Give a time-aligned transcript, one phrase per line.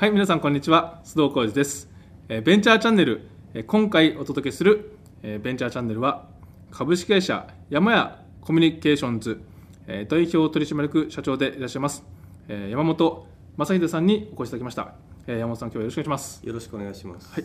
[0.00, 1.02] はい皆さんこんにちは。
[1.04, 1.86] 須藤浩二です。
[2.30, 3.28] えーベンチャーチャンネル。
[3.52, 6.26] えー今回お届けするえーベンチャーチャンネルは
[6.70, 9.42] 株式会社山屋コミュニケーションズ
[9.86, 12.02] えー代表取締役社長でいらっしゃいます
[12.48, 13.26] えー山本
[13.58, 14.94] 正秀さんにお越しいただきました。
[15.26, 16.46] えー山本さん今日はよろしくお願いします。
[16.46, 16.94] よろしくお願い。
[16.94, 17.34] します。
[17.34, 17.44] はい。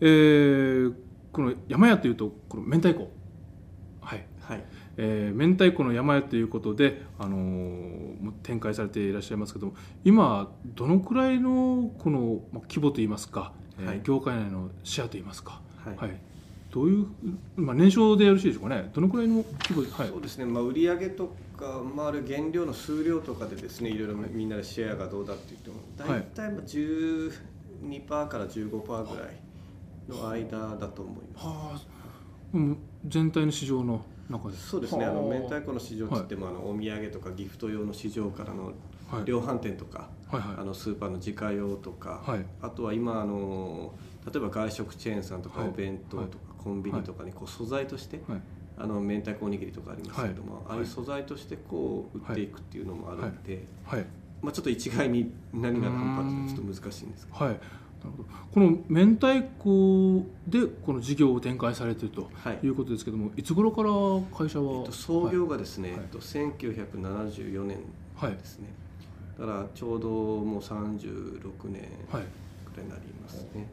[0.00, 0.94] えー
[1.32, 3.10] この山屋というとこの明太子。
[4.96, 9.74] えー明太子の山屋ということで、あのー展開されていらっしゃいますけども
[10.04, 14.00] 今どのくらいのこのまあ規模といいますか、えーはい。
[14.02, 16.10] 業界内のシェアといいますか、はい。
[16.72, 17.06] どういう、
[17.56, 18.90] まあ、年商でよろしいでしょうかね。
[18.92, 20.08] どのくらいの規模で、はい。
[20.08, 20.44] そうですね。
[20.44, 26.26] まあ売上とか、まあある原料の数量とかでですね、いろいろみんなでシェアがどうだって言っても、はい。
[26.34, 29.36] 大体まあ12%から15%ぐらい
[30.08, 31.46] の間だと思います。
[31.46, 31.80] はあ。
[32.54, 34.56] うん全体の市場の中で。
[34.56, 35.04] そうですね。
[35.04, 35.08] あ。
[35.08, 38.72] のは明太子の市場って言っても、あのお土産とかギフト用の市場からの
[39.10, 39.24] はい。
[39.26, 40.56] 量販店とか、はいはい。
[40.58, 42.44] あのスーパーの自家用とか、はい。
[42.62, 43.92] あとは今あの
[44.26, 45.68] 例えば外食チェーンさんとかはい。
[45.68, 48.40] お弁当とかコンビニとかにこう素材として、はい。
[48.76, 54.06] あの明太子おにぎりとかありますけども、はいああいう素材としてこう売っていくっていうのもあるんで、はい
[54.42, 57.60] まあ、ちょっと一概に何が何パーってちょっと難しいんですけど、はい
[58.52, 62.58] この明太子でこの事業を展開されているとはい。
[62.62, 63.90] いうことですけども、いつ頃から
[64.36, 66.00] 会社は、えっと、創業がですね、はい。
[66.00, 67.78] えっと1974年
[68.16, 68.32] はい。
[68.32, 68.68] ですね、
[69.38, 72.24] だからちょうどもう36年くはい、
[72.76, 73.66] らいになりますね、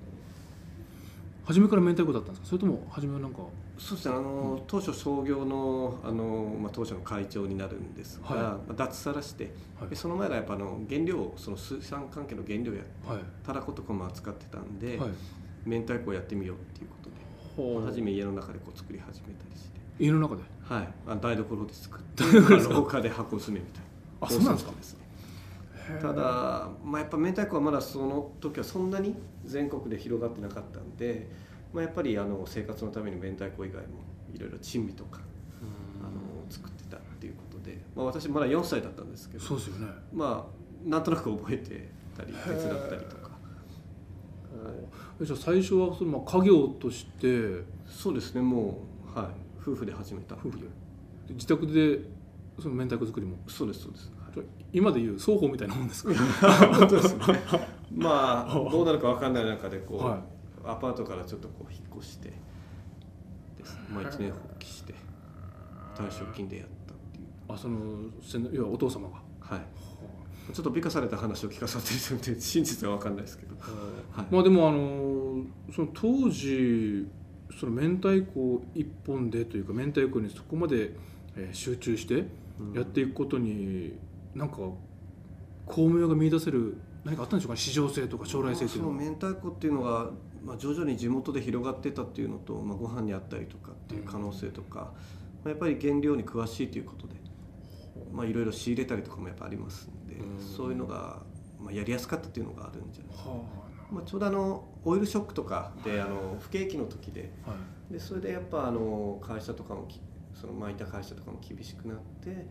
[1.46, 2.48] 初めから明太子だったんですか？
[2.48, 3.40] それとも初めはなんか
[3.82, 8.38] そうですねあの、当初創業のあの、まあ、当社の会長になるんですが、はい。
[8.38, 9.90] まあ脱サラして、はい。
[9.90, 13.24] でその前はやっぱあの原料をその水産関係の原料やはい。
[13.44, 15.10] たらことかも扱ってたんで、はい。
[15.66, 17.16] 明太子をやってみようっていうことで、
[17.58, 17.86] ほう。
[17.86, 20.44] 初め家の中でこう作り始めたりして、家の中で？
[20.64, 22.24] はい、あ台所で作って
[22.70, 23.84] 廊下で箱詰めみたい
[24.22, 24.28] な。
[24.28, 24.72] あそうなんですか。
[24.74, 25.02] ですね。
[26.02, 31.28] ただ、まあ、やっぱ明太子はまだその時はそんなに全国で広がってなかったんで、
[31.74, 35.20] まあ、やっぱりあの生活のために明太子以外もいろいろ珍味とか
[36.02, 36.12] あの
[36.50, 39.88] 作ってたっていうことで、まあ、私まだ4歳だったんですけどそうですよね。
[40.14, 40.48] ま
[40.86, 43.32] あなんとなく覚えてたり手伝ったりとか、はい
[45.22, 48.80] えじゃあ最初はそのまあ家業としてそうですねも
[49.16, 49.28] う、はい、
[49.62, 50.36] 夫婦で始めた。
[50.36, 50.64] 夫婦で。
[51.28, 52.00] で自宅で
[52.60, 53.38] その明太子作りも？
[53.48, 54.12] そうですそうです、
[54.74, 56.14] 今でいう双方みたいなもんですか？
[56.74, 57.24] 本当ですね。
[57.96, 60.22] まあ どうなるか分かんない中でこう、は
[60.66, 62.34] アパートからちょっとこう引っ越して
[63.94, 64.96] まあ、一年発起して
[65.96, 67.26] 退職金でやったっていう。
[67.48, 69.22] あその先要はお父様が？
[69.40, 69.62] はい。
[70.54, 71.92] ちょっと美化された話を聞かされて
[72.28, 74.26] るんで真実は分かんないですけど、はい。
[74.32, 77.08] まあでもあのその当時
[77.60, 80.96] その明太子一本でというか明太子にそこまで
[81.38, 82.26] えー集中して
[82.74, 83.94] やっていくことに
[84.34, 84.58] なんか
[85.68, 87.54] 巧妙が見出せる何かあったんでしょうか？
[87.54, 88.94] ね市場性とか将来性というのは。
[88.96, 90.10] まあその明太子っていうのが、
[90.44, 94.94] まあ、徐々に地元で広がってたっていうのと、まあ、ご飯にあったりとかっていう可能性とか、ま
[95.46, 97.16] あ、やっぱり原料に詳しいということで、
[98.12, 100.40] まあ、いろいろ仕入れたりとかもやっぱありますんで、うん。
[100.40, 101.22] そういうのが、
[101.60, 103.44] まあ、やりやすかったっていうのがあるんじゃないは
[103.92, 107.30] まあ、ちょうどあのオイルショックとかであの不景気の時で
[107.92, 110.00] でそれでやっぱあの会社とかもき
[110.34, 112.48] その巻いた会社とかも厳しくなって、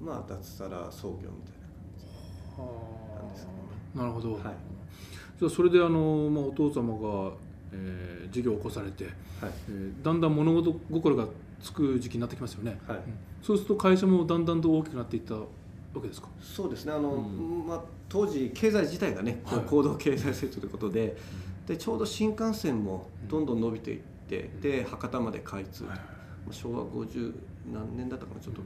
[0.00, 1.54] まあ、脱サラ創業みたい
[2.56, 3.48] ななんです
[3.92, 4.79] けなるほど、はい
[5.40, 7.32] じゃあそれであの、まあ、お父様が、
[7.72, 9.12] えー事業を起こされて、はい。
[9.68, 11.26] えーだんだん物事心が
[11.62, 12.98] つく時期になってきますよね、はい。
[12.98, 13.02] うん。
[13.42, 15.46] そうすると会社もだんだんと大きくなっていったわ
[15.94, 16.28] けですか？
[16.40, 16.92] そうですね。
[16.92, 17.66] あの、うん。
[17.66, 21.16] まあ、当時経済自体がね、こうはい高度経済成長ということで
[21.66, 26.04] でちょうど新幹線もどんどん伸びていって、で博多まで開通、はいま
[26.50, 27.34] あ昭和50
[27.72, 28.62] 何年だったかなちょっと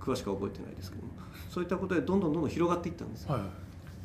[0.00, 1.12] 詳しくは覚えてないですけども
[1.50, 3.34] そういったことでどんどんどんどん広がっていったんですよ。
[3.34, 3.42] はい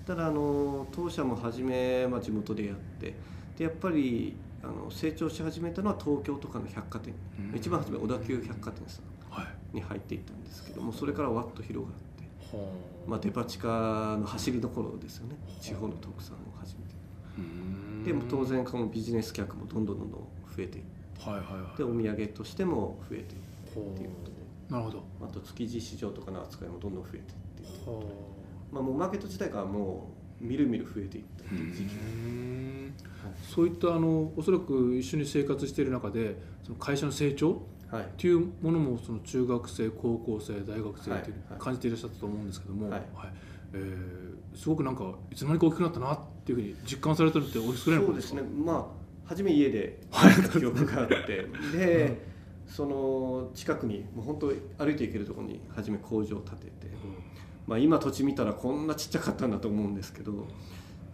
[0.06, 3.16] ただあの当社も初め、まあ、地元でやって
[3.58, 7.14] でやっぱりあの成長し始めたのは東京とかの百貨店、
[7.52, 7.58] うん。
[7.58, 9.46] 一番初め小田急百貨店さはい。
[9.76, 11.96] んに入っていったんですけどもそれからわっと広がっ
[12.52, 12.64] て、は
[13.08, 15.36] まあ、デパ地下の走りどころですよね。
[15.60, 16.94] 地方の特産を始めて。
[17.38, 18.04] うん。
[18.04, 20.28] でも当然このビジネス客もどんどんどんどん増
[20.64, 21.78] えていってはいはいはい。
[21.78, 23.36] でお土産としても増えていって
[23.72, 24.38] っていうことで。
[24.70, 25.04] なるほど。
[25.22, 27.34] あと築地市場とかの扱いもどんどん増えていって
[27.64, 28.04] っていうは
[28.74, 30.10] まあ、もうマーケット自体がも
[30.42, 32.94] うみるみる増えていったっていう時期うん
[33.42, 37.62] そういったあのおそらく一緒に生活している中でその会社の成長
[37.92, 38.04] はい。
[38.04, 41.52] っていうものもその中学生高校生大学生っていうはい。
[41.52, 41.60] はい。
[41.60, 43.02] 感じていらっしゃったと思うんですけども、はい。
[43.74, 48.40] えーすごくなんかいつの間にか大きくなったなっていうふうに実感されてるっておいくつぐらいのそうでことですか？
[48.40, 48.50] すね。
[48.66, 50.00] まあ初め家で
[50.60, 51.16] 記憶があって
[51.76, 52.22] で、
[52.68, 54.48] その近くにもう本当
[54.86, 56.72] 歩いて行けるところに初め工場を建てて、
[57.68, 60.48] まあ、今土地見たらこんなちっちゃかったんだと思うんですけど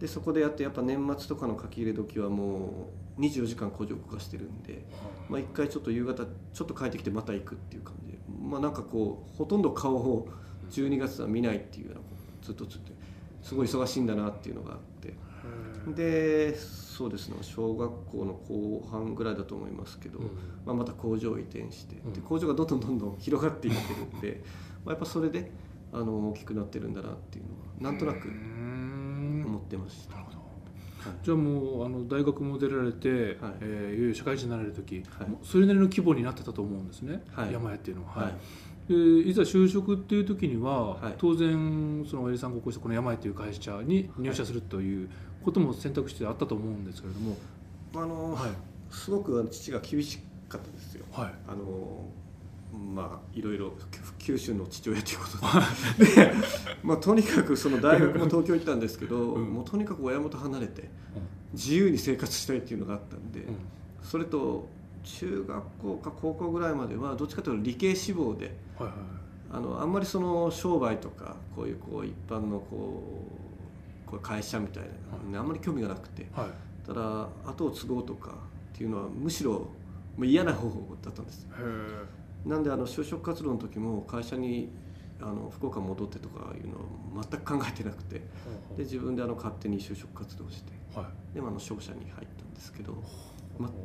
[0.00, 2.88] でそこでやってやっぱ年末とかの書き入れ時はも
[3.18, 4.82] う24時間工場動かしてるんで、
[5.28, 10.28] まあ、一回ちょっと夕方ちょっと帰ってきてまた行くっていう感じでまあなんかこうほとんど顔を
[10.70, 12.00] 12月は見ないっていうような
[12.42, 12.92] ずっとずっと
[13.42, 15.14] すごい忙しいんだなっていうのがあって。
[15.94, 20.26] でそうですね小学校の後半ぐらいだと思いますけど、うん。
[20.66, 24.42] まあ、また工場移転してでうん工場がどんどんどんどん広がっていってるんで、
[24.84, 25.50] まあ、やっぱそれで
[25.92, 27.50] あの大きくなってるんだなっていうの
[27.88, 30.14] はなんとなく思ってました。
[30.14, 30.38] なるほど。
[30.38, 31.18] はい。
[31.22, 33.54] じゃあもうあの大学も出られて、はい。
[33.60, 35.28] えーいよいよ社会人になられる時、はい。
[35.42, 37.52] それなりの規模になってたと思うんですね、はい。
[37.52, 38.24] 山屋っていうのは。
[38.24, 38.34] はい。
[38.88, 41.14] でいざ就職っていう時には、はい。
[41.18, 45.08] 当然その親父さんが起こしたこの山屋という会社に入社するという
[45.44, 47.36] ことも選択肢であったと思うんですけれども、
[47.94, 48.50] あのはい。
[48.90, 51.04] すごく父が厳しかったですよ。
[51.12, 51.34] はい。
[51.48, 52.08] あの
[52.72, 53.72] まあいろいろ
[54.18, 55.24] 九州の父親というこ
[55.98, 56.14] とで。
[56.14, 56.32] で、
[56.82, 59.52] まあ、とにかくその大学も 東京行ったんですけど、うん。
[59.52, 60.90] もうとにかく親元離れて
[61.52, 63.56] 自由に生活したいっていうのがあったんで、うん。
[64.02, 64.68] それと
[65.02, 68.96] 中学校か高校ぐらいまではどっちかというと理系志望ではいはい
[69.52, 73.02] あのあんまりその商売とかこういうこう一般のこ
[74.06, 74.88] うこう会社みたいな
[75.24, 76.46] のにあんまり興味がなくてはい。
[76.86, 78.30] ただ後を継ごうとか
[78.74, 79.68] っていうのはむしろも
[80.18, 81.46] う嫌な方法だったんです。
[81.56, 81.62] へ
[82.46, 84.70] なんであの就職活動の時も会社に
[85.20, 88.22] あの福岡戻ってとかいうのを全く考えてなくて
[88.74, 91.34] えで自分であの勝手に就職活動してはい。
[91.34, 92.94] で、まあ、あの商社に入ったんですけど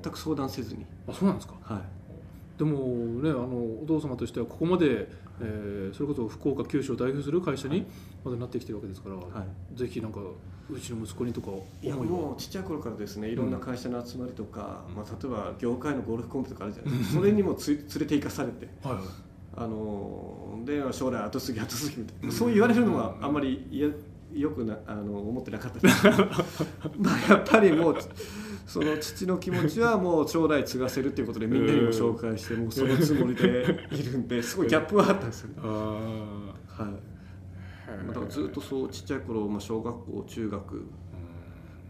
[0.04, 1.56] 全く相談せずに、あそうなんですか？
[1.62, 1.82] はい、
[2.58, 2.80] でも
[3.22, 5.10] ねあのお父様としてはここまで、
[5.42, 7.86] えーそれこそ福岡九州を代表する会社に
[8.24, 9.22] まだなってきてるわけですから、は
[9.74, 9.78] い。
[9.78, 10.20] ぜひなんか
[10.70, 14.96] うちの息子にとか思いやもうちっちゃい頃からですねいろんな会社の集まりとか、うん。
[14.96, 17.20] まあ、例えば業界のゴルフコンペとかあるじゃないですか。
[17.20, 18.68] それにもつ連れて行かされて。
[18.84, 19.04] はいはい。
[19.58, 22.32] あので将来後継ぎ後継ぎみたいな。
[22.34, 23.88] そう言われるのはあんまりいや
[24.34, 26.08] よくなあの思ってなかったです。
[27.00, 27.96] まあやっぱりもう
[28.66, 36.90] その父の気持ちはもう将来継がせるっていうことでみんなにも紹介してもうそのつもりでいるんですごいギャップはあったんですよね、あはい。
[36.90, 37.15] まあ
[37.86, 40.76] だからずっとそうちっちゃい頃、まあ、小学校中学、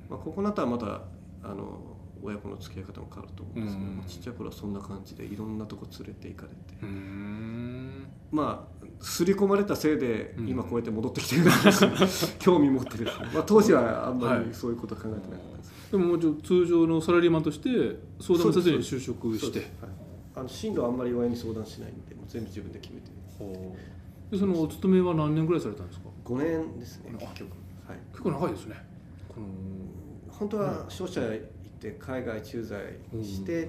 [0.10, 1.02] まあ、ここの後はまた
[1.44, 1.80] あの
[2.24, 3.98] 親子の付き合い方も変わると思うんですけど、うん。
[3.98, 6.86] まあちっちゃい頃はそんな感じでいろんなとこ連れて行かれて、
[8.32, 10.48] まあ刷り込まれたせいでうん。
[10.48, 11.52] 今こうやって戻ってきてるんで
[12.08, 14.46] す、 興味持ってる、まあ、当時はあんまはい。
[14.46, 19.60] りそういうこと考えてなかったです、でももうちょっと通常のサラリーマンとして相談もせずに就職して。
[19.60, 19.70] はい。
[20.38, 23.10] あの進路はあんまり親に相談しないんでもう全部自分で決めて
[24.36, 27.52] でそのお勤めは何年ぐらいされたんですか？5年ですねあ結局、
[27.88, 28.76] はい、結構長いですね。
[29.30, 29.48] この
[30.30, 31.38] 本当は商社行っ
[31.80, 32.82] て海外駐在
[33.24, 33.68] してっ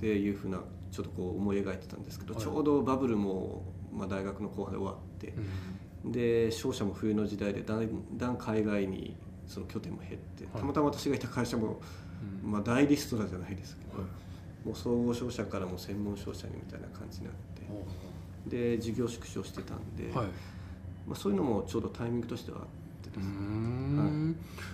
[0.00, 0.60] ていうふうな
[0.92, 2.42] ちょっとこう思い描いてたんですけど、はい。
[2.42, 5.34] ちょうどバブルも、まあ、大学の後半で終わって
[6.04, 6.12] う、ん。
[6.12, 9.16] で商社も冬の時代でだんだん海外に
[9.46, 10.52] その拠点も減って、はい。
[10.60, 11.80] たまたま私がいた会社も、
[12.44, 12.50] うん。
[12.52, 14.66] まあ、大リストラじゃないですけど、はい。
[14.66, 17.84] もう総合商社からも専門商社にみたいな感じになってほ
[18.46, 20.26] で事業縮小してたんで、うはい。
[21.06, 22.64] まあ、そういうのもちょうどタイミングとしてはあっ
[23.02, 23.28] てです。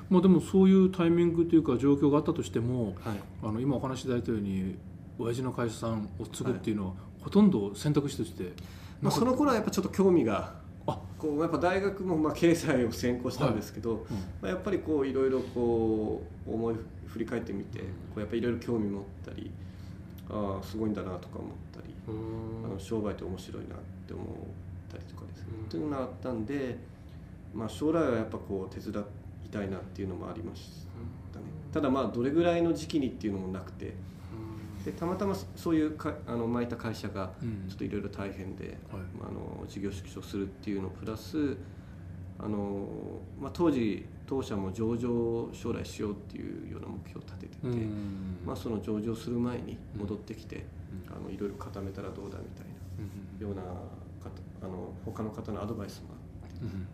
[0.08, 2.94] まあでもそういうタイミングというか状況があったとしてもはい。
[3.42, 4.76] あの今お話しいただいたように
[5.18, 8.52] 親父の会社さんを継ぐっていうのは、ほとんど選択肢として
[9.02, 10.54] まあ、その頃はやっぱちょっと興味が
[10.86, 10.98] あ。
[11.18, 14.16] こうやっぱ大学もまあ経済を専攻したんですけど、うん。
[14.42, 16.74] まあ、やっぱりこういろいろこう思い
[17.06, 17.84] 振り返ってみてこ
[18.16, 19.50] うやっぱりいろいろ興味持ったり
[20.30, 24.26] ああすごいんだなとか思ったり、あの商売って面白いなって思っ
[24.90, 25.66] たりとかですね、うん。
[25.66, 26.78] っていうのがあったんで、
[27.54, 29.02] まあ、将来はやっぱこう手伝
[29.44, 30.86] いたいなっていうのもありまし
[31.32, 31.44] たね。
[31.72, 33.94] ただまあどれぐらいの時期にっていうのもなくて。
[34.84, 37.68] でたまたまそういうかあの巻いた会社がうん。
[37.68, 38.76] ちょっといろいろ大変で、はい。
[39.18, 41.56] まあ、あの事業縮小するっていうのプラス
[42.38, 42.88] あの、
[43.38, 48.38] まあ、当時当社も上場を将来しようっていうような目標を立ててて、うん。
[48.46, 50.62] まあ、その上場する前に戻ってきて、うん
[51.08, 53.78] あのいろいろ固めたらどうだみたいなうんような方
[54.62, 56.08] あの他の方のアドバイスも
[56.42, 56.64] あって。
[56.64, 56.86] うん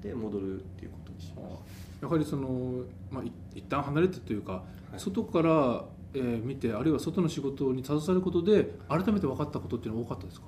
[0.00, 1.52] で戻るっていうことにしまし
[2.00, 4.62] やはりその、まあ、い一旦離れてというか、は
[4.94, 4.98] い。
[4.98, 10.46] 外から、えー見てあるいは外の仕事に携わることで改めて分かったことっていうのは多かったですか？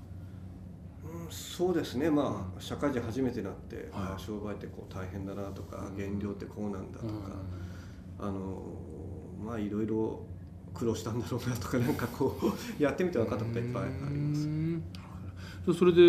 [1.02, 2.10] た、うん、そうですね。
[2.10, 3.86] まあ社会人初めてなって、はい。
[3.92, 7.12] あ商売ってこう大変だなとか原料ってこうなんだとか、
[8.20, 8.62] あの
[9.44, 10.24] まあいろいろ
[10.74, 12.46] 苦労したんだろうなとかなんかこう
[12.82, 15.78] やってみて分かったこといっぱいあります。
[15.78, 16.00] それで、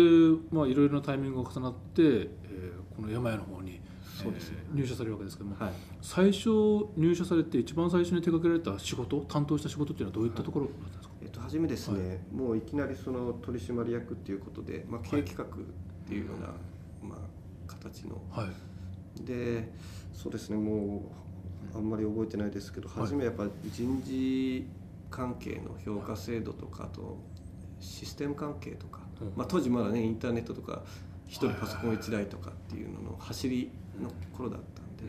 [0.50, 3.80] まあ、いろいろなタイミングが重なって、えーこの山屋の方に、
[4.22, 4.52] そうです。
[4.72, 6.48] 入社されるわけですけども、はい、最初
[6.96, 15.48] 入社されて一番最初に手掛けられた仕事担当した仕事っていうのはどういったところだったんですか、えっと初めですね、もういきなりその取締役っていうことで、まあ、経営企画っ
[16.06, 16.46] ていうような、
[17.08, 17.18] まあ、
[17.66, 18.22] 形の。
[18.30, 19.24] はい。
[19.24, 19.72] で
[20.12, 21.23] そうですねもう
[21.74, 24.66] あんまり覚えてないですけど、初めやっぱ人事
[25.10, 27.18] 関係の評価制度とかあと
[27.80, 29.32] システム関係とか、うん。
[29.36, 30.82] まあ、当時まだねインターネットとか
[31.26, 35.04] 一人パソコン1台とかっていうのの走りの頃だったんで、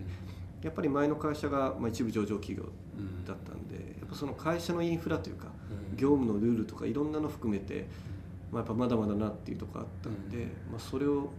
[0.64, 2.64] やっぱり前の会社が、まあ、一部上場企業
[3.26, 5.48] だったんでやっぱその会社のインフラというか
[5.96, 7.88] 業務のルールとかいろんなの含めて、
[8.52, 11.30] まあ、やっぱまだまだなっていうところあったんで、まあ、それを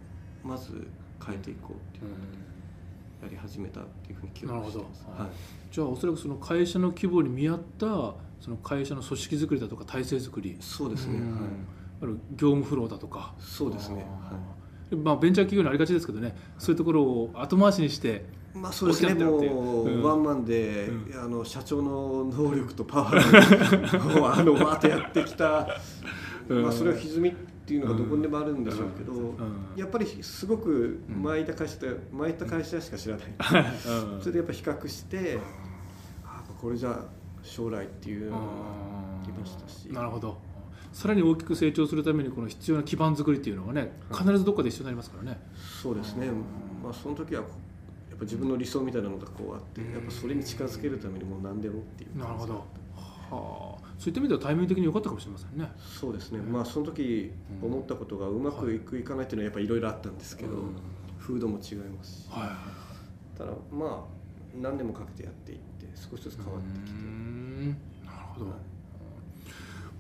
[0.45, 0.87] まず
[1.25, 2.13] 変えていこうっていう。
[2.13, 2.56] ことで
[3.27, 5.07] やり始めたっていうふうに記憶してます。
[5.19, 5.29] はい。
[5.71, 7.87] じゃあおそらくその会社の規模に見合った
[8.41, 10.57] その会社の組織づくりだとか体制づくり。
[10.61, 11.33] そうですね、うん。
[11.33, 11.41] はい、
[12.03, 13.35] ある業務フローだとか。
[13.39, 16.37] そうですね、あはーまあ、ベンチャー企業にありがちですけどね。
[16.59, 19.15] そういうところを後回しにしてい、まあそうですね。
[19.15, 19.39] も
[19.83, 21.21] うワンマンで、うん。
[21.21, 25.69] あの社長の能力とパワーを あのわーっとやってきた、
[26.49, 26.63] うん。
[26.63, 29.37] まあ、それは歪みっていうのがどこにでもあるんでしょうけど、ん。
[29.75, 34.21] やっぱりすごく前いた会社と前いた会社しか知らない、うん。
[34.23, 35.41] それでやっぱ比較して、
[36.25, 37.05] あこれじゃあ
[37.43, 39.93] 将来っていうのがありましたし。
[39.93, 40.39] なるほど。
[40.93, 45.41] さらに大きく成長するためにこの必要な基盤作りっていうのがね必ずどっかで必要になりますからね、
[45.83, 46.29] そうですね、
[46.83, 52.55] まあ、その時はやっぱ自分の理想みたいなのがこうあってやっぱそれに近づけるためにもう何でもっていうなるほど。
[52.95, 55.73] はあそういった意味ではタイミング的に良かったかもしれませんね。
[55.79, 56.41] そうですね。
[56.41, 60.77] まあその時思ったことがうまくいくいかないっていうのはやっぱいろいろあったんですけど、うん
[61.19, 62.57] 風土も違いますし、は
[63.37, 64.17] ただまあ
[64.61, 67.01] 何年もかけてやっていって少しずつ変わってきて、
[68.07, 68.59] なるほど、はい。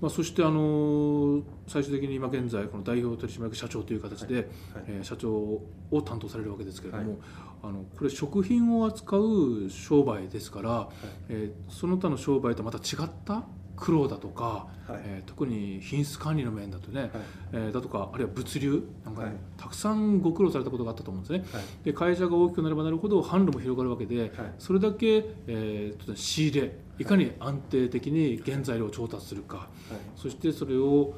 [0.01, 4.47] まあ、そしてあの最終的に今現在この代表取締役社長という形で、はい。
[4.87, 5.63] えー社長を
[6.05, 7.19] 担当されるわけですけれども、はい。
[7.65, 10.89] あのこれ食品を扱う商売ですから、
[11.29, 13.43] えーその他の商売とまた違った
[13.77, 15.01] 苦労だとか、はい。
[15.05, 17.11] えー特に品質管理の面だとね、はい。
[17.53, 19.37] えーだとかあるいは物流なんか、ねはい。
[19.57, 21.45] たくさんご苦労されたことがあったと思うんですね。
[21.53, 21.63] はい。
[21.85, 24.31] で会社が大きくなればなるほど販路も広がるわけで、はい。
[24.59, 29.69] それだけ、えー仕入れいかに安定的に原材料を調達するか、はい。
[30.17, 31.15] そしてそれを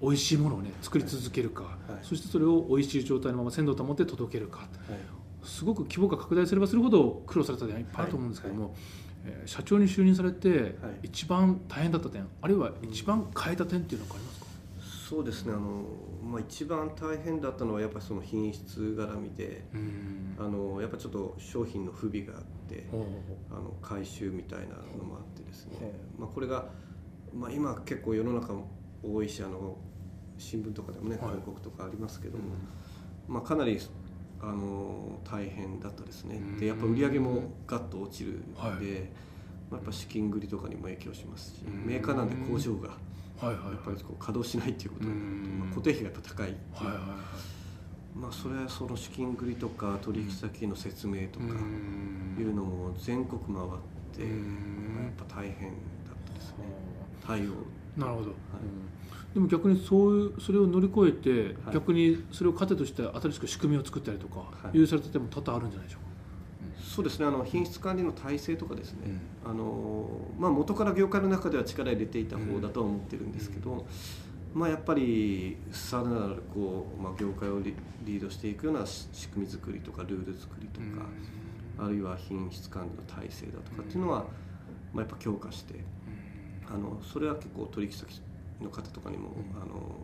[0.00, 1.92] 美味しいものをね作り続けるか、い。
[2.02, 4.60] そしてそれを美味しい状態のまま鮮度を保って届けるか。
[4.60, 4.68] はい。
[5.44, 8.76] すごく規模が拡大すればするほど苦労された点いっぱいあると思うんですけども、
[9.24, 14.46] えー社長に就任されて一番大変だった点あるいは一番変えた点っていうのはありますか、
[15.08, 15.52] そうですね。
[15.52, 15.84] あの、
[16.22, 20.36] まあ、一番大変だったのはやっぱりその品質絡みでうん。
[20.38, 23.10] あのやっぱちょっと商品の不備があってほうほう
[23.50, 25.76] あの回収みたいなのもあってですね。
[25.78, 26.66] ほ、まあ、これが、
[27.34, 28.70] まあ、今結構世の中も
[29.02, 29.76] 多いしあの
[30.38, 31.26] 新聞とかでもねはい。
[31.26, 32.44] 広告とかありますけども、
[33.28, 33.78] うんまあ、かなり
[34.42, 36.36] あの大変だったですね。
[36.36, 36.56] うん。
[36.58, 38.72] でやっぱ売り上げもガッと落ちるんで、はい。
[38.72, 38.74] ま
[39.72, 41.86] あ、やっぱ資金繰りとかにも影響しますしうん。
[41.86, 42.94] メーカーなんで工場がは
[43.44, 43.72] いはいはい。
[43.72, 45.58] やっぱりこう稼働しないっていうことになってうん。
[45.60, 48.18] まあ、固定費がやっぱ高いっていう、はいはいはい。
[48.18, 52.36] まあ、それはその資金繰りとか取引先の説明とかうん。
[52.38, 53.68] いうのも全国回っ
[54.12, 54.28] て、や
[55.08, 55.70] っぱ大変
[56.04, 56.66] だったですね。
[57.26, 57.52] 対応。
[57.96, 58.34] なるほど、
[59.34, 61.74] でも逆にそういうそれを乗り越えて、はい。
[61.74, 64.76] 逆にそれを糧として新しく仕組みを作ったりとか、はい。
[64.76, 65.98] いうされた点も多々あるんじゃないでしょ
[66.82, 67.26] そうですね。
[67.26, 68.98] あの品質管理の体制とかですね、
[69.44, 69.50] うん。
[69.50, 70.08] あの
[70.38, 73.86] まあ、元から業界の中では力入れていた方だとは思ってるんですけど、
[74.54, 77.74] まあ、やっぱりさらなるこう、まあ、業界をリ
[78.04, 81.06] リードしていくようなし仕組み作りとかルール作りとうか、
[81.78, 84.26] あるいは品質管理の体制だとかっていうのは、
[84.92, 85.76] まあ、やっぱ強化して
[86.70, 88.20] あのそれは結構取引先
[88.62, 89.96] の方とかにも、あの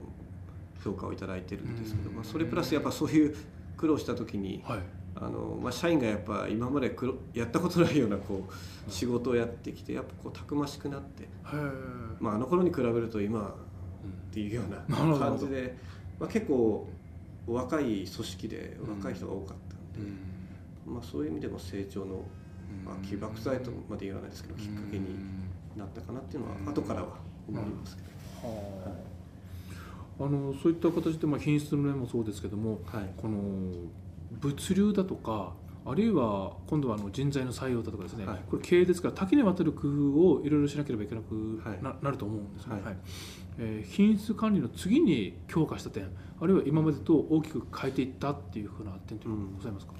[0.84, 2.16] 評価をいただいてるんですけど、うん。
[2.16, 3.36] まあ、それプラスやっぱそういう
[3.76, 4.78] 苦労した時に、はい。
[5.20, 6.94] あのまあ、社員がやっぱ今まで
[7.34, 11.28] やったことないようなこう仕事をやってきてやっぱこうたくましくなって、
[12.20, 13.52] まあ、あの頃に比べると今っ
[14.04, 15.76] うんていうような感じで、
[16.20, 16.88] まあ、結構
[17.46, 20.10] 若い組織で若い人が多かったんで、
[20.86, 22.22] まあ、そういう意味でも成長の、
[22.84, 25.06] まあ、起爆剤とまで言わないですけどきっかけに
[25.76, 27.16] なったかなっていうのは後からは
[27.48, 28.90] 思いますけど、はあ
[30.20, 33.10] あのそういった形で、まあ、品質の面もそうですけどもはい。
[33.16, 33.38] この
[34.32, 35.52] 物流だとか
[35.86, 38.38] あるいは今度はあの人材の採用だとかですね、はい。
[38.50, 41.82] これ経営ですから多岐にわたる工夫をいろいろしなければいけなくはい。
[41.82, 42.82] な,、なると思うんですね、はい。
[42.82, 42.96] はい。
[43.58, 46.08] えー品質管理の次に強化した点
[46.40, 49.92] あるいは今までと大きく変えていったっていうふうな点というのはございますか、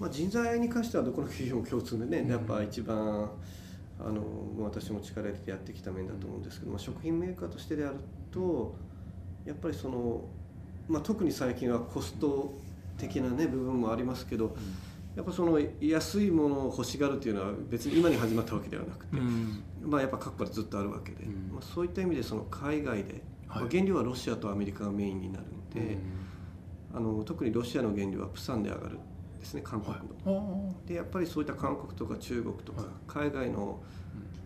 [0.00, 2.30] まあ、人材に関してはどこの企業も共通でね、うん。
[2.30, 3.30] やっぱ一番
[4.00, 4.22] あの
[4.58, 7.96] 私も力入れてやってきた面だと思うんですけど、まあ、食品メーカーとしてである
[8.30, 8.74] と
[9.46, 10.24] やっぱりその、
[10.88, 12.54] まあ、特に最近はコスト
[12.98, 14.56] 的な、ね、部分もありますけど
[15.16, 19.62] やっぱその安いものを欲しがるというのは別に今に始まったわけではなくて、うん。
[19.80, 21.52] まあ、やっぱ過去からずっとあるわけで、うん。
[21.52, 23.62] まあ、そういった意味でその海外で、はい。
[23.62, 25.98] まあ、原料はロシアとアメリカがメインになるんで。
[26.94, 28.98] あの特にロシアの原料はプサンで上がるん
[29.44, 30.40] でですね韓国の。
[30.40, 30.88] はい。
[30.88, 33.78] でやっぱりそういった韓国とか中国とか海外の、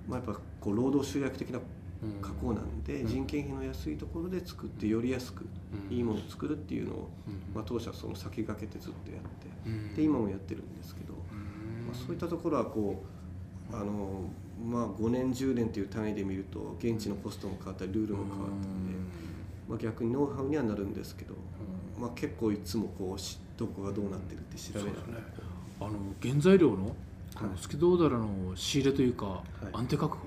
[0.09, 1.61] まあ、やっぱこう労働集約的な
[2.01, 2.23] うん。
[2.23, 3.07] 加工なんで、うん。
[3.09, 5.47] 人件費の安いところで作ってより安く
[5.91, 5.97] うん。
[5.97, 7.55] いいものを作るっていうのを、うん。
[7.55, 9.27] まあ、当社はその先駆けてずっとやって
[9.67, 9.95] うん。
[9.95, 11.87] で今もやってるんですけど、うん。
[11.87, 13.03] まあ、そういったところはこ
[13.73, 14.23] うあの、
[14.65, 18.95] まあ、5年10年という単位で見ると現地のコストも変わったりルールも変わったんで、
[19.69, 21.35] まあ、逆にノウハウにはなるんですけど、
[21.99, 25.25] まあ、結構いつもこうしどこがどうなってるって調べながらそうですね。
[25.81, 25.91] あの
[26.23, 26.77] 原材料の
[27.35, 30.27] このはいスケトウダラの仕入れというか、い安定確保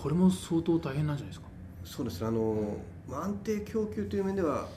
[0.00, 1.46] これも相当大変なんじゃないですか？
[1.84, 2.26] そうですね。
[2.28, 2.76] あの、
[3.08, 4.68] まあ、安定供給という面では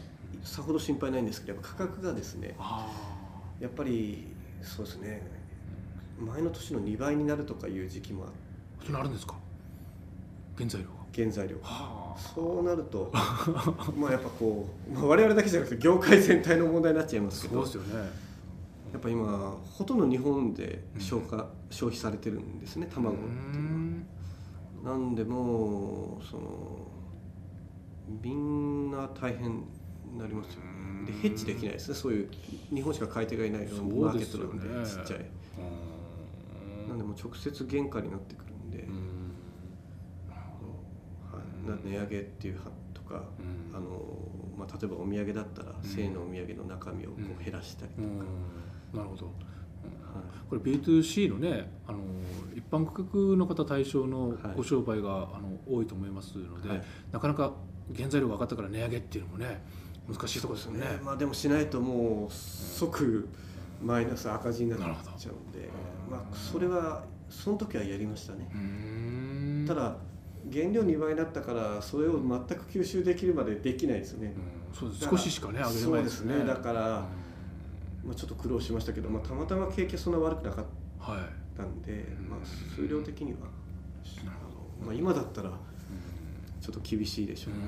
[0.43, 2.87] さほど心配ないんですけど価格がですねあ
[3.59, 4.27] やっぱり
[4.61, 5.21] そうですね
[6.19, 9.35] 前の年の2倍になるとかいう時期もああそれあるんですか？
[10.57, 10.93] 原材料が。
[11.15, 13.11] 原材料はそうなると
[13.97, 18.09] まあやっぱこう、まあ、我々だけじゃなくて業界全体の問題になっちゃいますけどそうですよね。
[18.93, 24.97] やっぱ今ほとんど日本で消化、消費されてるんですね卵っていうのは。
[24.97, 26.43] なんでもうその
[28.21, 29.63] みんな大変
[30.11, 30.61] になりますよ。
[30.61, 31.95] ねでヘッジできないですね。
[31.95, 32.29] そういう
[32.73, 35.25] 日本しか買い手がいないようなマーケットなんでちっちゃい。
[36.87, 38.93] なんでもう直接原価になってくるんで、うん
[41.31, 43.75] はい、な値上げっていうはとか、うん。
[43.75, 43.89] あの
[44.57, 45.83] まあ、例えばお土産だったらん。
[45.83, 48.97] 正のお土産の中身をこう減らしたりとか、うん。
[48.97, 49.25] なるほど。
[49.25, 49.33] はい。
[50.49, 51.99] これ B2C のねあの
[52.55, 54.37] 一般顧客の方対象のはい。
[54.55, 56.83] ご商売が、あの多いと思いますので、はい。
[57.11, 57.53] なかなか
[57.95, 59.61] 原材料が上がったから値上げっていうのもね
[60.07, 60.99] 難しいところですよね。
[61.03, 63.27] まあ、でもしないともう即
[63.81, 65.69] マイナス赤字になっちゃうんで、
[66.09, 68.47] まあ、それはその時はやりましたね。
[69.67, 69.97] ただ
[70.51, 74.33] 原料2倍になったからそれを全く吸収できるまでできないですよね。
[74.71, 74.75] うん。
[74.75, 75.05] そうです。
[75.09, 76.37] 少ししかね上げれないですそうですね。
[76.39, 76.81] ねだから、
[78.03, 80.65] まあ、ちょっと苦労しましたけど、まあ、たまたま景気はそんな悪くなかっ
[80.99, 82.39] はいたんで、まあ、
[82.75, 83.37] 数量的には
[84.85, 85.49] まあ、今だったら
[86.61, 87.59] ちょっと厳しいでしょうね、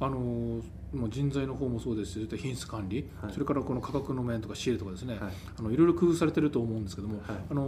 [0.00, 3.32] あのまあ人材の方もそうですし品質管理、はい。
[3.32, 5.32] それからこの価格の面とか仕入れとかですね、はい。
[5.58, 7.36] あのいろいろ工夫されてると思うんですけども、はい。
[7.50, 7.62] あの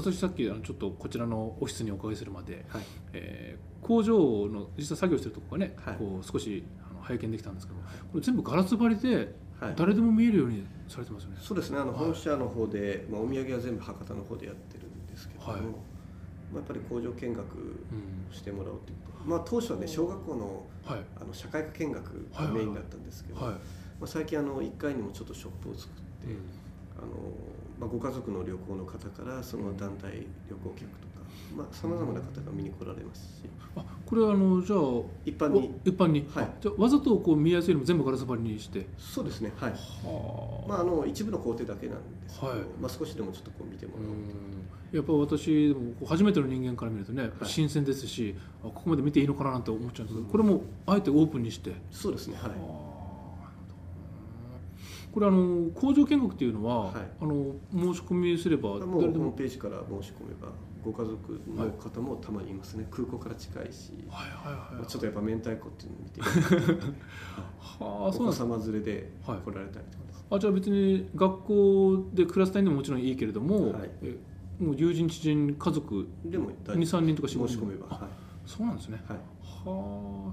[0.00, 2.82] 私さっきあのちょっとこちらのオフィスにお伺いするまで、はい。
[3.12, 4.12] えー工場
[4.48, 5.94] の実際作業してるところがね、はい。
[5.94, 7.78] こう少しあの拝見できたんですけど
[8.12, 9.74] これ全部ガラス張りではい。
[9.76, 11.36] 誰でも見えるようにされてますよね。
[11.40, 11.78] そうですね。
[11.78, 12.04] あのはい。
[12.06, 15.60] 本社の方で、まあ、お土産は全部博多の方でやってるんですけども、はい。
[15.62, 17.60] まあ、やっぱり工場見学う
[18.32, 21.00] んしてもらおうということ、まあ、当初はね小学校のはい。
[21.20, 23.52] あの社会科見学がメインだったんですけど、はい。
[23.52, 23.58] ま
[24.02, 26.02] あ、最近あの1階にもちょっとショップを作って、
[26.98, 27.08] あの
[27.78, 33.48] まあ、ご家族の旅行の方からその団体旅行客とかさまざ、まな方が見に来られますし。
[33.76, 34.80] あこれはあのじゃあ
[35.24, 35.70] 一般に。
[35.84, 36.44] お一般に、はい。
[36.44, 38.86] あじゃあわざとこう見やすいように全部ガラス張りにして。
[38.98, 39.52] そうですね。
[39.56, 42.58] はい、はまあ、あの一部の工程だけなんですけど、はい。
[42.80, 44.96] まあ、少しでもちょっとこう見てもらおうと。
[44.96, 47.32] やっぱ私初めての人間から見るとね、はい。
[47.44, 52.38] 新鮮ですしあここまで見ていいのかななんて思っちゃうんですけどこれもあえてオープンにして、そうですね。
[52.40, 52.87] はい
[55.12, 56.94] これあの工場見学っていうのは、はい。
[57.20, 59.24] あの申し込みすればもうホー誰でも。
[59.26, 60.48] ムページから申し込めば
[60.84, 64.86] ご家族の方もたまにいますね、空港から近いし、はいはいはいはい。
[64.86, 66.20] ちょっとやっぱ明太子っていうのを見て。
[66.20, 69.38] は あお子様連れではい。
[69.40, 73.90] 来られたりとかです、あじゃあ別に学校でクラス単位でももちろんいいけれども、はい。
[74.02, 74.18] え
[74.60, 78.08] もう友人知人家族でも大丈23人とか夫45申し込めば、あは
[78.44, 79.00] そうなんですね。
[79.08, 79.20] いはい。
[79.64, 80.32] は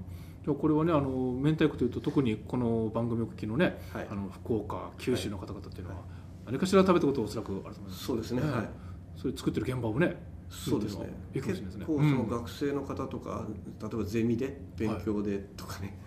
[0.54, 4.06] これはねあの明太子というと特にこの番組をお聞きのね、はい。
[4.10, 6.02] あの福岡九州の方々っていうのは、
[6.46, 8.04] 何かしら食べたことおそらくあると思います。
[8.04, 8.68] そうですね、ねはい。
[9.16, 10.16] それ作ってる現場をね
[10.48, 11.12] そうですね。
[11.34, 11.66] いいですね。
[11.66, 12.10] 結構うん。
[12.10, 13.46] その学生の方とか、
[13.80, 15.98] 例えばゼミで勉強でとかね、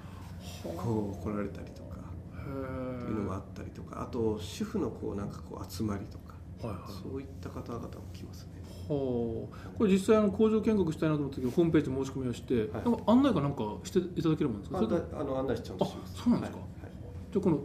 [0.63, 1.97] こう来られたりとか
[2.36, 7.04] へいうのもあったりとかあと主婦のこうなんかこう集まりとかえはいはい。
[7.04, 8.59] そういった方々も来ますね
[8.93, 12.67] はあこれ実際あの工場見学したいなと思った時ホームページ申し込みをして、はい。
[12.73, 14.80] なんか案内かなんかしていただけるもんですか？
[14.80, 16.58] あの案内ちゃんとしますあそうなんですか？
[16.60, 16.67] はい。
[16.84, 16.91] はい
[17.32, 17.60] じゃあこの、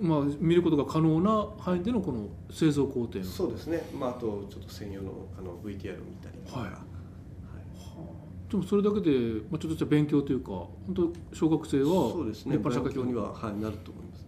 [0.00, 6.70] まあ、見ることが可能な範囲でのこの製造工程のそうですね、まあ、あとちょっと専用のあの VTR を見たりとか、はい。
[6.70, 8.50] はい。
[8.50, 9.10] でもそれだけで、
[9.50, 12.56] まあ、ちょっとした勉強というか本当小学生はそうですね。
[12.56, 14.26] 立派な社会勉強には、はい、なると思います。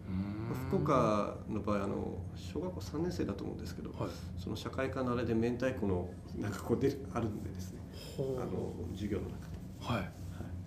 [0.68, 4.10] 福岡の場合あの小学校3年生だと思うんですけどはい。
[4.36, 7.80] その社会科のあれで明太子のなんかこう出るあるんでですね。
[8.18, 10.02] あはの授業の中で、あはい。
[10.02, 10.10] はい。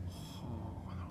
[0.07, 1.01] はあなる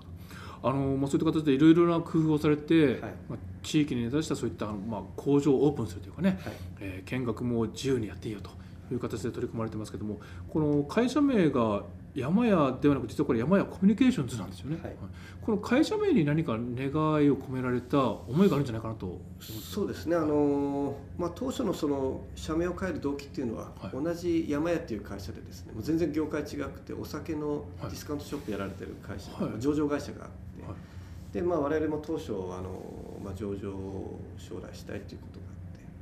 [0.61, 0.69] ほど。
[0.69, 3.13] あの、まあ、そういった形でいろいろな工夫をされて、はい。
[3.27, 6.53] まあ、地域に根ざしたそういった、まあ、工場をオープンするというかね、はい。
[6.79, 8.51] えー見学も自由にやっていいよと
[8.91, 11.83] いう形で取り組まれてますけどもこの会社名が
[12.15, 14.95] 山屋ではなく実はこれ山屋コミュニケーションズなんですよね、はい。
[15.41, 19.19] この会社名に何か願いを込められた思いがあるんじゃないかなと。
[19.39, 20.15] そうですね。
[20.15, 24.03] あの、まあ、当初のその社名を変える動機っていうのは、はい。
[24.03, 29.59] 同じ山屋っていう会社でですねもう全然業界違くてお酒のディスカウントショップやられてる会社、はい。
[29.59, 31.33] 上場会社があって、はい。
[31.33, 35.39] でまあ、我々も当初あの、まあ、上場を将来したいということ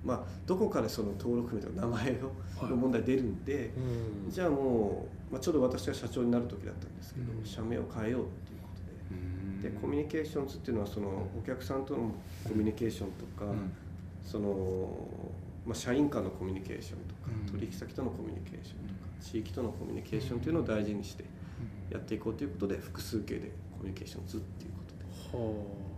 [0.04, 2.70] まあ、どこかでその登録名とか名前をはい。
[2.70, 3.72] の問題出るんで、
[4.26, 4.32] うん。
[4.32, 7.46] じゃあもう、まあ、ちょうど私が社長になる時だったんですけど、うん。
[7.46, 8.92] 社名を変えようっていうことで。
[9.12, 9.62] うん。
[9.62, 12.12] でコミュニケーションズっていうのはそのお客さんとの
[12.44, 13.72] コミュニケーションとか、うん。
[14.26, 15.08] その、
[15.66, 17.52] まあ、社員間のコミュニケーションとか、うん。
[17.52, 21.24] 取引先とのコミュニケーションとか地域とのコミュニケーションというのを大事にして
[21.90, 24.80] やっていこうということで複数形でコミュニケーションズっていうこ
[25.32, 25.44] とで。
[25.46, 25.93] はあ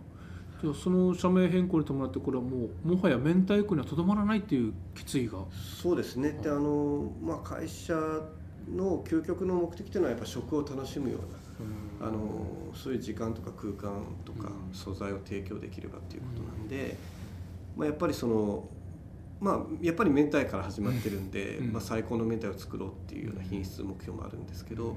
[0.62, 5.40] じゃあその社名変更に伴ってこれはもうもはや明太子にはとどまらないっていう決意が？
[5.52, 6.38] そうですね。
[6.42, 7.94] であの、まあ、会社
[8.74, 14.74] の究極の目的というのはやっぱ食を楽しむようなあのそういう時間とか空間とかうん。
[14.74, 16.96] 素材を提供できればっていうことなんで、
[17.76, 18.68] まあ、やっぱりその
[19.40, 21.72] まあやっぱり明太から始まってるんで、うん。
[21.72, 24.96] まあ、最高の明太を作ろうっていうような品質目標もあるんですけど、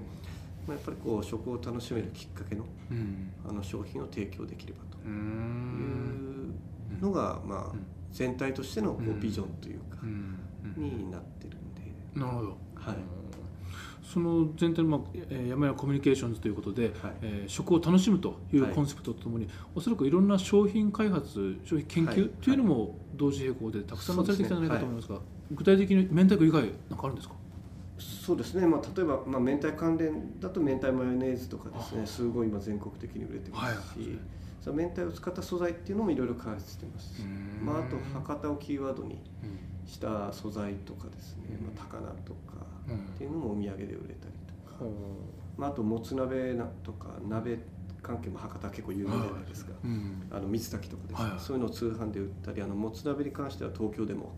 [0.70, 3.32] まあ、やっぱりこう食を楽しめるきっかけのうん。
[3.48, 4.98] あの商品を提供できればと。
[5.08, 7.86] いうのが、まあうん。
[8.12, 9.20] 全体としてのこううん。
[9.20, 9.98] ビジョンというか
[10.78, 11.82] になってるんで、
[12.16, 12.48] なるほど。
[12.76, 12.96] はい。
[14.04, 17.14] その全体の、まあえー山屋コミュニケーションズということで、はい。
[17.22, 18.74] えー食を楽しむというはい。
[18.74, 22.16] コンセプトとともに、おそらくいろんな商品開発商品研はい。
[22.18, 27.36] 究というのも同時並行でたくさんなされてきたんじゃないかと思いますがそ具体的に明太子以外なんかあるんですか？
[28.00, 31.98] そうですね、まあ、例えば、まあ、明太関連だと明太マヨネーズとかですあ。
[32.00, 34.20] ねすごい今全国的に売れてますし、はい
[34.72, 37.16] 明太を使った素材っていうのもいろいろ開発してます。
[37.16, 37.22] し、
[37.64, 39.20] まあ、あと博多をキーワードに
[39.88, 42.96] した素材とかですね、まあ、高菜とかうん。
[42.98, 44.34] っていうのもお土産で売れたり
[44.68, 44.86] とか、
[45.58, 47.58] まあ、あともつ鍋なとか鍋
[48.04, 50.28] 関係も博多結構有名じゃないですか、うん。
[50.30, 54.36] あの水炊きとかですね、はいそういうのを通販で売ったりあのもつ鍋に関しては東京でも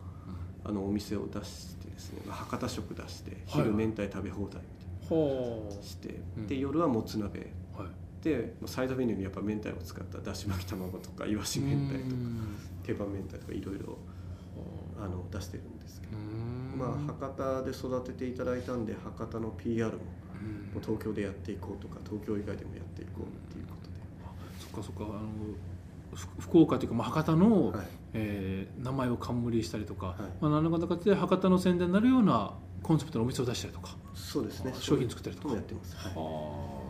[0.64, 4.62] あのお店を出してですね、まあ博多食出して昼明太食べ放題みたい
[5.08, 6.48] ほなして、うん。
[6.48, 7.40] で夜はもつ鍋。
[7.78, 8.24] うはい。
[8.24, 12.58] でまあサイドメニューにやっぱ明太を使っただし巻き卵とかいわし明太とかうん。
[12.84, 13.98] 手羽明太とかいろいろ
[15.00, 16.20] あの出してるんですけど、う
[16.76, 16.78] ん。
[16.78, 20.74] まあ博多で育てていただいたんで博多の PR もうん。
[20.74, 23.92] もう東京でやっていこうとか東京以外でもやっていこうっていうことで。
[24.60, 25.71] そっかそっかあのふ
[26.40, 27.88] 福岡というか、まあ、博多の、はい。
[28.14, 30.18] えー名前を冠したりとか、はい。
[30.42, 34.74] まあ、何らかの形で博多の宣伝になるようなコンセプトのお店を出したりとか、そうですね。
[34.76, 35.54] あ商品作ったりとか。
[35.54, 36.14] やってます、はい。
[36.16, 36.82] は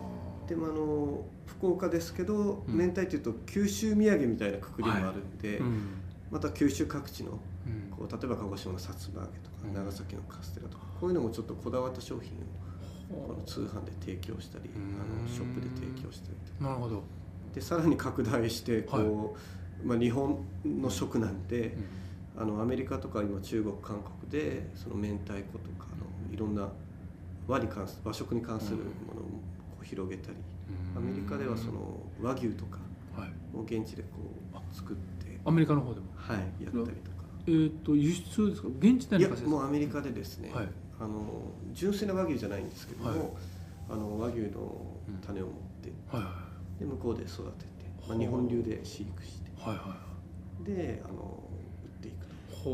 [0.48, 2.78] でもあの福岡ですけど、うん。
[2.78, 5.84] 明太っていうと九州土産みたいなくくりもあるんで、うん。
[6.32, 7.96] また九州各地のうん。
[7.96, 9.74] こう例えば鹿児島のさつま揚げとか、うん。
[9.74, 12.32] 長崎のカステラとかこういうのもちょっとこだわった商品
[13.16, 14.96] をこの通販で提供したりうん。
[14.98, 16.70] あのショップで提供したりとか。
[16.70, 17.04] なるほど、
[17.54, 19.36] でさらに拡大してこ
[19.84, 21.76] う、まあ、日本の食なんで、
[22.38, 26.70] あのアメリカとか今中国韓国でその明太子とかのいろんな
[27.48, 28.84] 和に関す和食に関するも
[29.16, 30.38] のをこう広げたり、
[30.96, 32.80] アメリカではその和牛とか
[33.14, 34.10] はい、を現地でこ
[34.54, 36.06] う作って、アメリカの方でも？
[36.16, 37.26] はい、やったりとか。
[37.46, 38.70] えっ、と輸出ですか？
[38.80, 40.68] 現地でいやもうアメリカでですね、はい。
[40.98, 41.20] あの
[41.74, 43.20] 純粋な和牛じゃないんですけども、はい。
[43.90, 44.50] あの和牛の
[45.26, 46.34] 種を持って、はいはい
[46.82, 49.52] で向こうで育てて、まあ、はあ日本流で飼育して。
[49.58, 50.12] はいはい
[50.64, 51.50] であの
[51.84, 52.36] 売っていくと。
[52.56, 52.70] ほ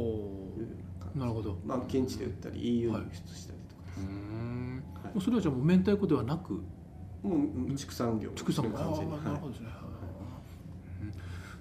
[0.58, 0.64] いう。
[0.64, 1.20] ような感じ。
[1.20, 1.58] うなるほど。
[1.66, 4.84] まあ、現地で売ったり EU に輸出したりとかうーん。
[5.04, 5.14] はい。
[5.14, 6.54] もうそれはじゃあもう明太子ではなく
[7.24, 7.36] も
[7.70, 9.68] う畜産業畜産あ完全にあなるほどはですね、
[11.02, 11.12] うん。
[11.12, 11.18] じ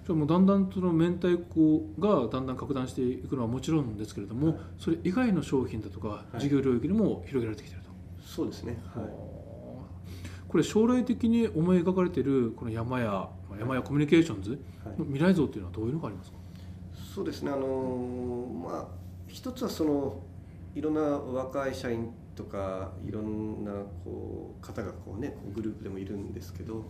[0.09, 4.56] ゃあもうだんだんその明太子がだんだん拡大していくのはもちろんですけれども、はい。
[4.78, 6.40] それ以外の商品だとかい。
[6.40, 7.92] 事業領域にも広げられてきていると、い
[8.24, 8.78] そうですね。
[8.94, 9.36] はい
[10.48, 14.50] これ将来的に思い描かれているこの山屋まあ山屋コミュニケーションズ
[14.85, 14.98] はい。
[14.98, 16.37] の未来像っていうのはどういうのがありますか、
[17.14, 18.87] そうですねあのーまあ
[19.28, 20.22] 一つはその
[20.74, 23.72] いろんな若い社員とかいろんな
[24.04, 26.85] こう方がこうねこうグループでもいるんですけど、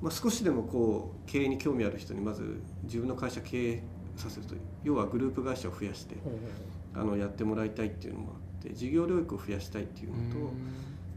[0.00, 3.82] まあ、少しでもこう経営に興味ある人にまず自分の会社経営
[4.16, 6.16] させると要はグループ会社を増やして
[6.94, 10.52] あのやってもらいたいっていうのもあって事業領域を増やしたいっていうのと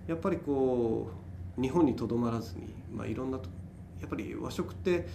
[0.07, 1.24] やっぱりこう
[1.59, 3.49] 日本にとどまらずに、まあ、いろんなと
[3.99, 5.07] やっぱり和食って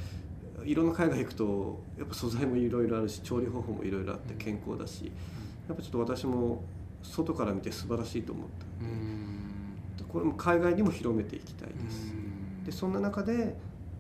[0.65, 5.11] いろんな海外行くとやっぱ素材もいろいろあるし調理方法もいろいろあって健康だし
[5.69, 6.63] やっぱちょっと私も
[7.03, 12.13] 外から見て素晴らしいと思ったんでこれも海外にも広めていきたいです。
[12.65, 13.55] でそんな中で、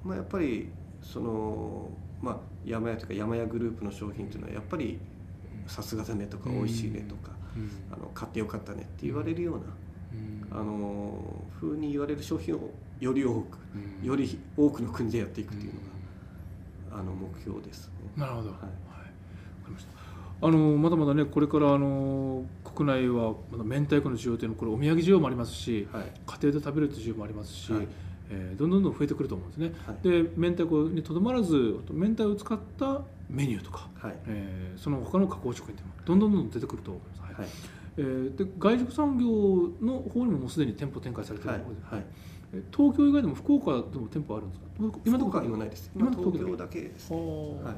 [0.04, 0.68] まあ、やっぱり
[1.02, 1.88] その、
[2.20, 4.98] まあ、山屋というか山屋グループの商品というのはやっぱり
[5.66, 7.30] さすがだねとかうん美味しいねとか
[7.92, 9.70] あの買ってよかったねって言われるようなうん
[10.50, 13.58] あの風に言われる商品をより多く
[14.02, 14.06] うん。
[14.06, 18.10] より多くの国でやっていくっていうのが、あの目標ですね。
[18.16, 18.66] なるほど、ははい。
[18.66, 19.08] いわか
[19.68, 19.90] りました。
[20.42, 26.04] あのまだまだねこれからあの国内はまだ明太子の需要というのはこれお土産需要もありますしはい。
[26.26, 27.88] 家庭で食べるという需要もありますし、はい。
[28.30, 29.72] えーどんどんどん増えてくると思うんですね。
[29.86, 30.08] はい。
[30.24, 31.54] で明太子にとどまらず
[31.92, 34.14] 明太を使ったメニューとか、はい。
[34.26, 37.34] えーその他の加工食品というのもどんどんどんどん出てくると思います、はい。
[37.34, 37.48] はい
[38.00, 39.26] えーで外食産業
[39.84, 42.06] の方にももうすでに店舗展開されているはいところで、はい。
[42.54, 44.66] えー東京以外でも福岡でも店舗あるんですか？
[45.04, 45.90] 今のとこころないです。
[45.94, 47.12] 今東京だけです。
[47.12, 47.74] ははい。
[47.74, 47.76] あ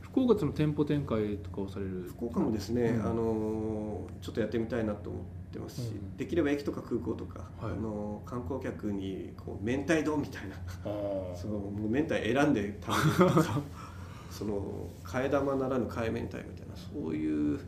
[0.00, 2.02] 福岡での店舗展開とかをされる？
[2.10, 3.06] 福岡もですね、うん。
[3.06, 5.22] あのちょっとやってみたいなと思っ
[5.52, 5.80] てます。
[5.80, 6.16] し、うん。
[6.18, 7.72] できれば駅とか空港とか、はい。
[7.72, 10.56] あの観光客にこう明太丼みたいな。
[11.34, 13.60] そのもう明太選んで食べるとか
[14.30, 17.60] その替え玉ならぬ替え明太みたいなそういう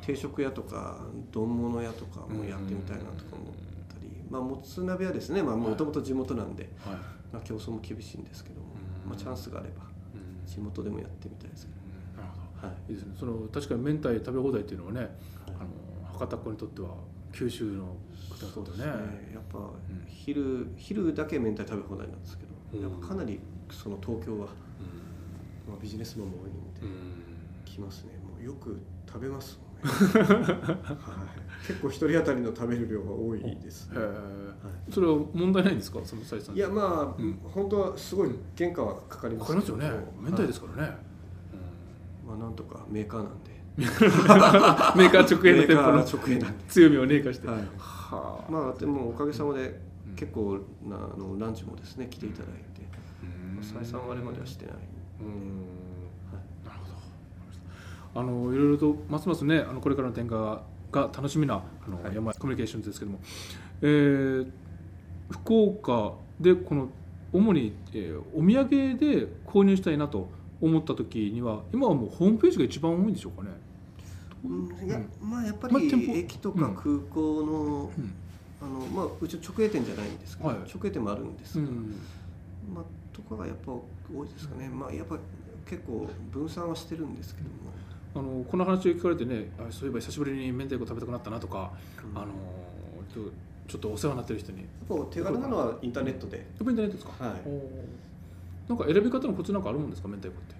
[0.00, 3.54] 定食屋とか丼物屋とかもやってみたいなとか思っ
[3.88, 6.94] たり、まあ、もつ鍋はですねもともと地元なんで、はい。
[7.32, 9.10] まあ、競争も厳しいんですけども、うん。
[9.10, 9.82] まあ、チャンスがあれば
[10.14, 10.46] うん。
[10.46, 11.72] 地元でもやってみたいですけ
[12.20, 12.76] なるほど、はい。
[12.88, 13.14] どいいですね。
[13.18, 15.68] その確かに明太食べ放題っていうのはね、あの
[16.18, 16.88] 博多っ子にとっては
[17.32, 17.96] 九州の
[18.28, 19.30] 方にとってはね。
[19.32, 19.72] やっぱん。
[20.06, 22.80] 昼昼だけ明太食べ放題なんですけど、うん。
[22.82, 24.48] やっぱかなりその東京は、
[25.66, 27.46] まあ、ビジネスマンも多いんで、うん。
[27.64, 28.18] 来ますね。
[28.18, 30.56] もうよく食べますもんね、は
[31.62, 34.40] い、 結構一人当たりの食べる量が多いです、へえ
[34.90, 39.90] それは問題ないんですかその採算いやまあ、うん本当はすごい原価はかかりかますかりますよね。
[40.20, 40.96] 明太ですからね、
[42.26, 43.50] まあなんとかメーカーなんで。
[43.80, 46.64] メーカー直営の店舗の直営なんで。
[46.68, 47.56] 強みを冷化して、はい。
[47.78, 48.50] はあ。
[48.50, 50.16] まあでもおかげさまでうん。
[50.16, 52.82] 結構なあのランチもですね来ていただいて、
[53.22, 53.60] うん。
[53.60, 55.89] 採算割れまではしてない、うん
[58.14, 61.54] あのいろいろとますますねあのこれからの展開が楽しみな
[61.86, 62.14] あの、はい。
[62.14, 63.20] 山コミュニケーションズですけども、
[63.82, 64.50] えー
[65.30, 66.88] 福岡でこの
[67.32, 70.28] 主に、えーお土産で購入したいなと
[70.60, 73.50] 思った時には今はもうホームページが一番多いんでしょうかね。
[74.44, 74.48] う
[74.84, 78.12] んいやまあやっぱり駅とか空港の,、うん。
[78.60, 80.58] あのまあうち直営店じゃないんですけど、はい。
[80.58, 81.94] 直営店もあるんですが、うん
[82.74, 82.84] まあ
[83.16, 85.16] とかがやっぱ多いですかね、まあやっぱ
[85.68, 87.54] 結構分散はしてるんですけども、
[88.14, 91.70] あのこの話を聞かれてねあそういえば久しぶりに明太子食べたくなったなとか、
[92.12, 92.18] うん。
[92.18, 92.32] あの
[93.68, 94.58] ちょっとお世話になってる人に。
[94.58, 94.64] や
[94.96, 97.34] やっぱ手軽なのはインターネットで、っぱりインターネットですか、はい。
[98.68, 100.08] なんか選び方のコツなんかあるもんですか？
[100.08, 100.54] 明太子って。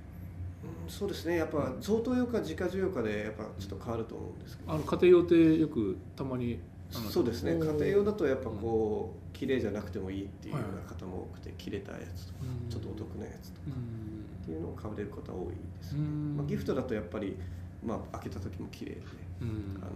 [0.85, 1.37] うんそうですね。
[1.37, 6.61] やっぱ贈答用か自家需要かでやっぱちょっと変わると思うんですけど、あの家庭用ってよくたまに
[6.91, 7.53] そうですね。
[7.53, 12.71] 家庭用だとやっぱこう綺麗じゃなくてもいいっていうような方も多くて切れたやつとかうん。
[12.71, 14.43] ちょっとお得なやつとかうん。
[14.43, 16.37] っていうのを買われる方多いですね、うん。
[16.37, 17.37] まあ、ギフトだとやっぱり、
[17.85, 19.01] まあ、開けた時も綺麗で、
[19.43, 19.81] うん。
[19.81, 19.91] あの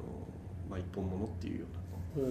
[0.71, 1.67] まあ、一本物っていうよ
[2.17, 2.27] うな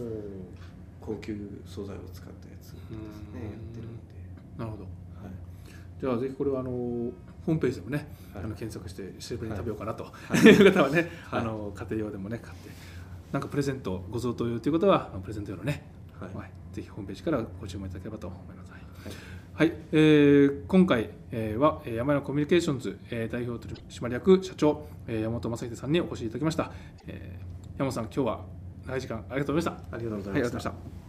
[1.02, 2.98] 高級素材を使ったやつですねうん。
[2.98, 4.14] やってるんで、
[4.58, 4.84] なるほど。
[4.84, 5.34] はい。
[6.00, 8.44] じゃあぜひこれはあのホームページでもね、はい。
[8.46, 10.40] あの検索して久しぶりに食べようかなと、はい。
[10.40, 11.42] い、 う方はね、はい。
[11.42, 12.70] あの家庭用でもね買って
[13.34, 15.84] なんかプレゼントご贈答用ということはプレゼント用のね、
[16.20, 16.34] はい。
[16.34, 18.72] はいぜひホームページからご注文いただければと思います。
[18.72, 18.82] はい。
[19.58, 19.70] はい。
[19.70, 26.72] はい、えー今回、えーはえー山山コミュニケーションズ、えー代表取締役社長、えー山本正秀さんにお越しいただきました、
[27.08, 28.46] えー山本さん今日は
[28.88, 29.96] 長い時間ありがとうございました。
[29.96, 31.03] ありがとうございました